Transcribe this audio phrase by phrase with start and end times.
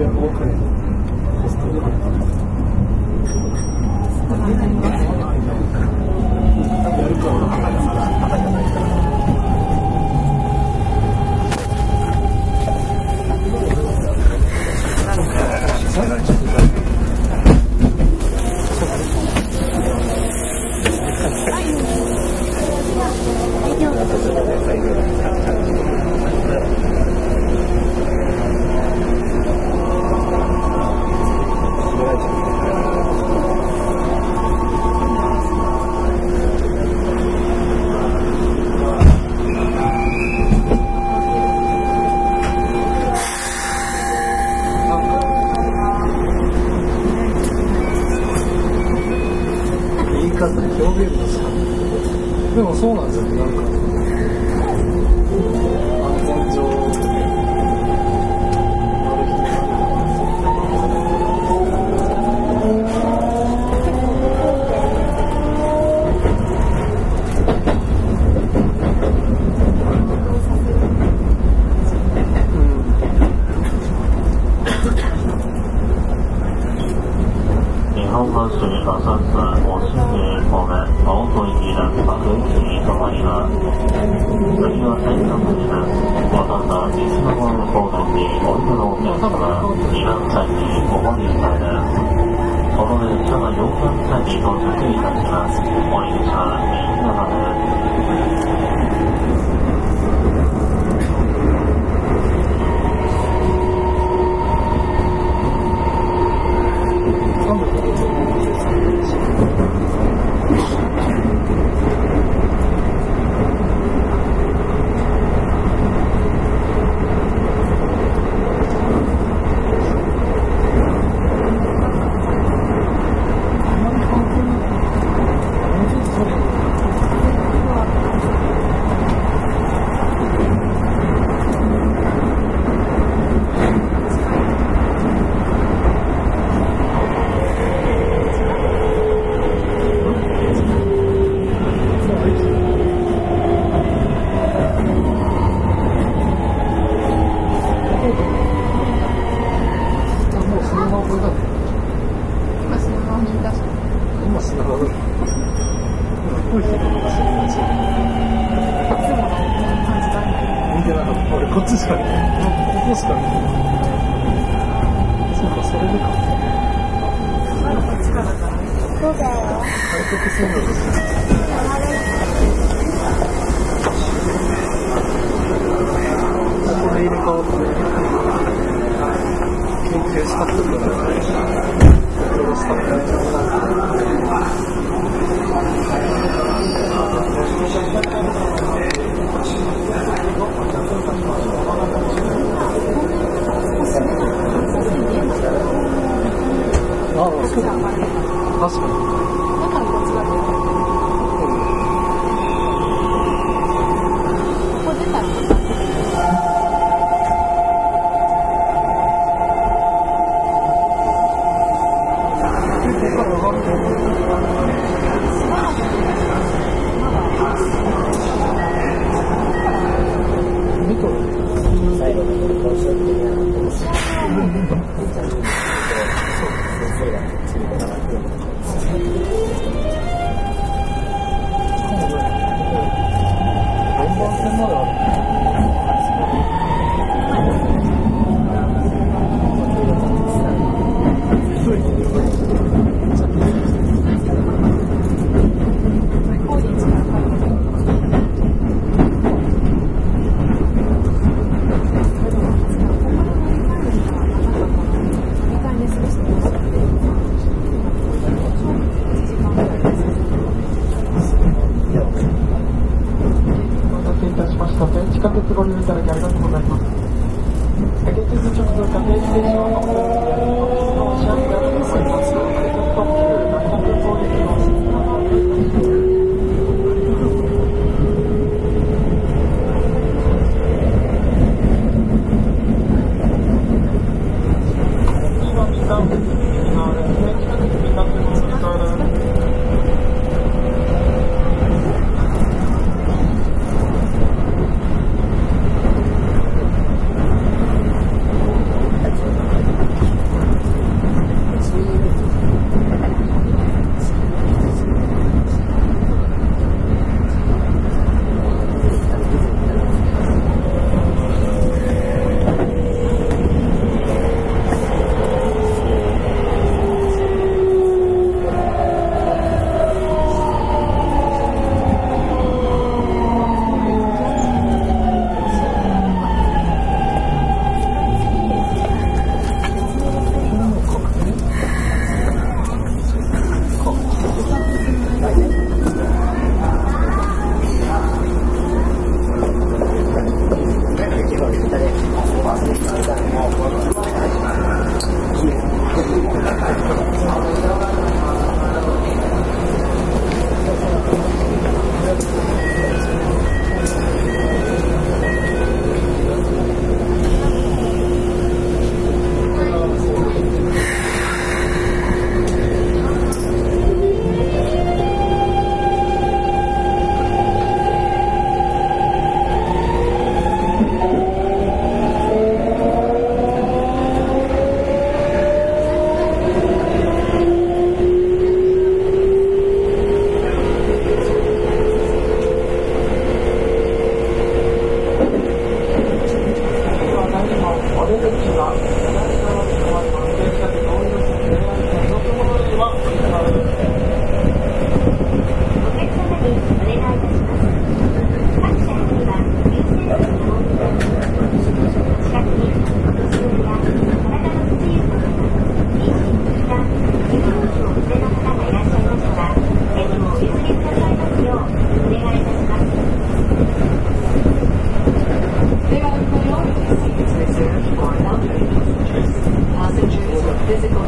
[0.00, 0.79] で多く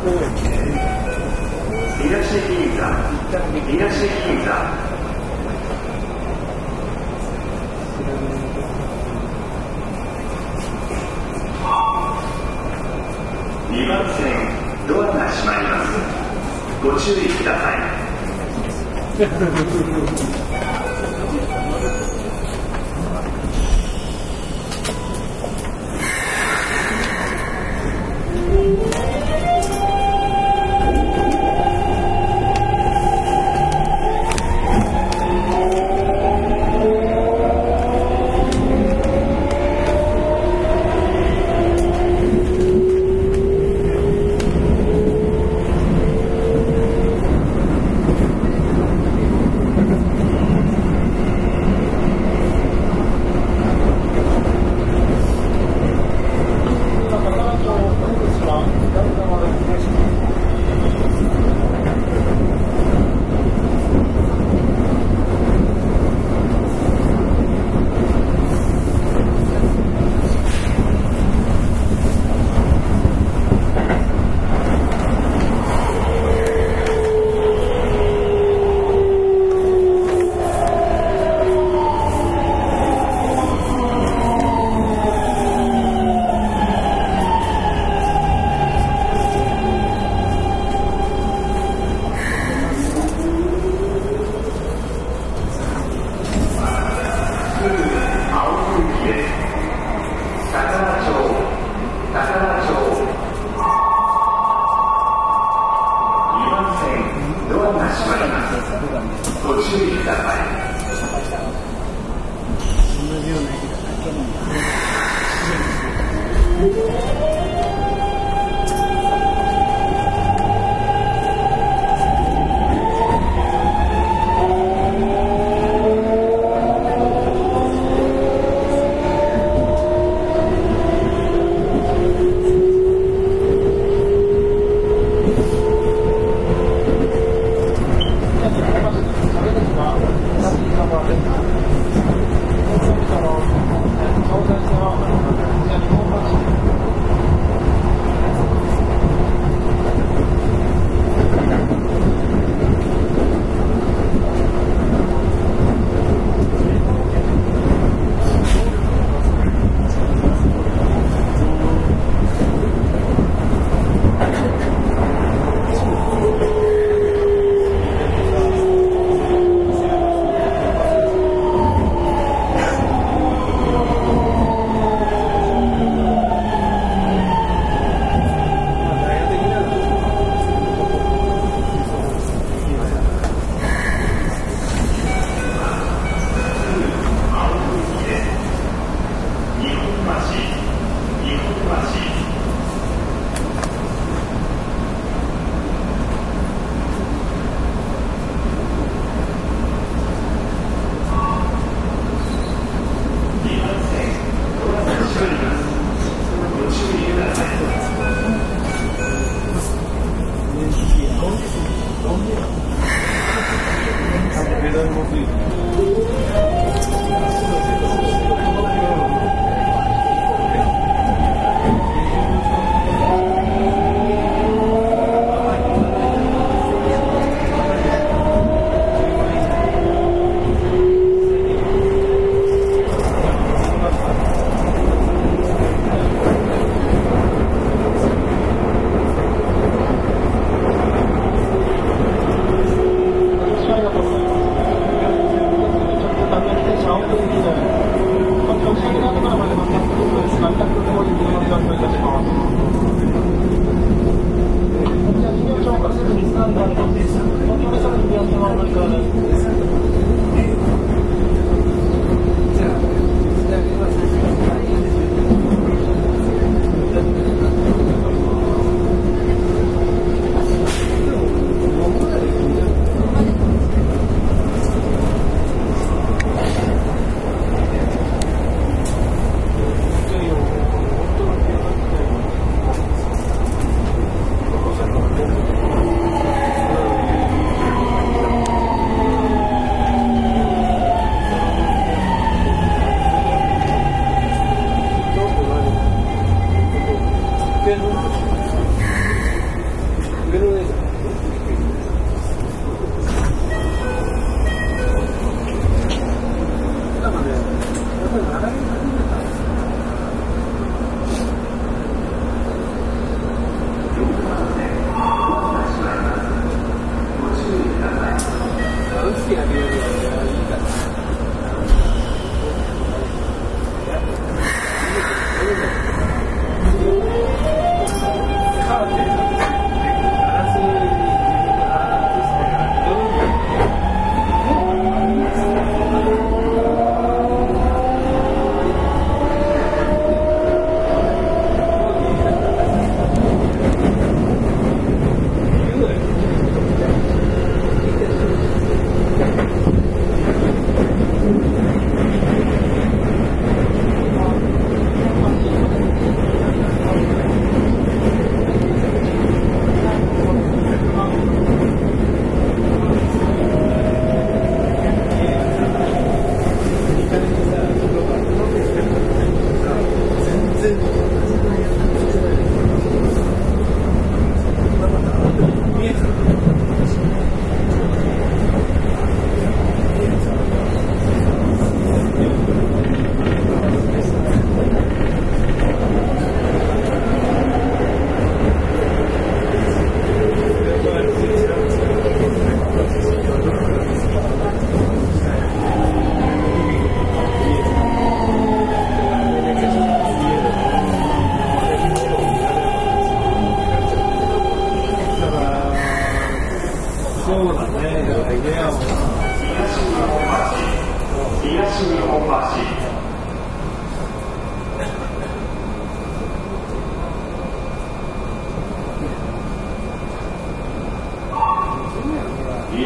[0.04, 0.20] 東銀
[2.76, 2.84] 座
[3.30, 4.52] 東銀座
[13.70, 14.28] 2番線
[14.86, 15.88] ドアが閉まります
[16.82, 17.62] ご注意くださ
[20.38, 20.43] い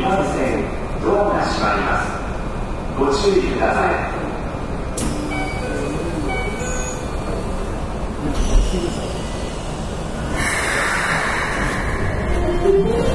[0.02, 0.64] 2線
[1.02, 2.08] ドアが閉まります
[2.98, 3.00] ご
[3.32, 3.76] 注意くださ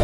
[0.00, 0.03] い。